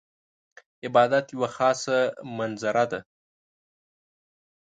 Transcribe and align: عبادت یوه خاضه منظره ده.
عبادت 0.85 1.25
یوه 1.35 1.49
خاضه 1.55 1.97
منظره 2.37 2.85
ده. 2.91 2.99